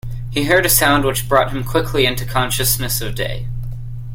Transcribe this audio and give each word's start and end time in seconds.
He 0.31 0.45
heard 0.45 0.65
a 0.65 0.69
sound 0.69 1.05
which 1.05 1.29
brought 1.29 1.51
him 1.51 1.63
quickly 1.63 2.07
into 2.07 2.25
consciousness 2.25 3.01
of 3.01 3.13
day. 3.13 3.45